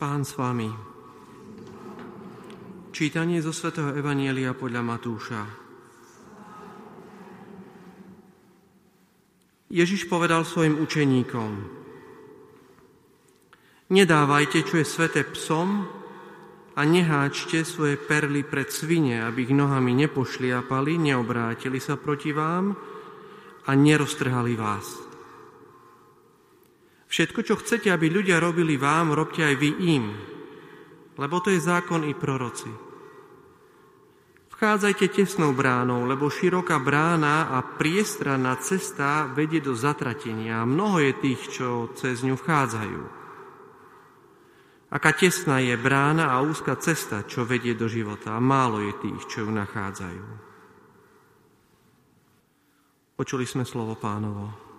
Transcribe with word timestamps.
Pán 0.00 0.24
s 0.24 0.32
vami. 0.32 0.72
Čítanie 2.88 3.36
zo 3.44 3.52
svätého 3.52 3.92
Evanielia 3.92 4.56
podľa 4.56 4.80
Matúša. 4.80 5.44
Ježiš 9.68 10.08
povedal 10.08 10.48
svojim 10.48 10.80
učeníkom, 10.80 11.50
Nedávajte, 13.92 14.64
čo 14.64 14.80
je 14.80 14.88
sveté 14.88 15.20
psom 15.36 15.84
a 16.72 16.80
neháčte 16.80 17.60
svoje 17.68 18.00
perly 18.00 18.40
pred 18.40 18.72
svine, 18.72 19.20
aby 19.28 19.44
ich 19.44 19.52
nohami 19.52 19.92
nepošliapali, 20.08 20.96
neobrátili 20.96 21.76
sa 21.76 22.00
proti 22.00 22.32
vám 22.32 22.72
a 23.68 23.70
neroztrhali 23.76 24.56
vás. 24.56 25.09
Všetko, 27.10 27.42
čo 27.42 27.58
chcete, 27.58 27.90
aby 27.90 28.06
ľudia 28.06 28.38
robili 28.38 28.78
vám, 28.78 29.10
robte 29.10 29.42
aj 29.42 29.54
vy 29.58 29.70
im, 29.82 30.14
lebo 31.18 31.42
to 31.42 31.50
je 31.50 31.58
zákon 31.58 32.06
i 32.06 32.14
proroci. 32.14 32.70
Vchádzajte 34.54 35.10
tesnou 35.10 35.50
bránou, 35.50 36.06
lebo 36.06 36.30
široká 36.30 36.78
brána 36.78 37.50
a 37.50 37.66
priestranná 37.66 38.54
cesta 38.62 39.26
vedie 39.26 39.58
do 39.58 39.74
zatratenia 39.74 40.62
mnoho 40.62 41.02
je 41.02 41.12
tých, 41.18 41.40
čo 41.50 41.90
cez 41.98 42.22
ňu 42.22 42.38
vchádzajú. 42.38 43.02
Aká 44.94 45.10
tesná 45.16 45.58
je 45.64 45.74
brána 45.74 46.30
a 46.30 46.44
úzka 46.46 46.78
cesta, 46.78 47.26
čo 47.26 47.42
vedie 47.42 47.74
do 47.74 47.90
života 47.90 48.36
a 48.36 48.42
málo 48.42 48.84
je 48.86 48.92
tých, 49.02 49.22
čo 49.26 49.48
ju 49.48 49.50
nachádzajú. 49.50 50.24
Počuli 53.18 53.48
sme 53.48 53.66
slovo 53.66 53.98
pánovo. 53.98 54.69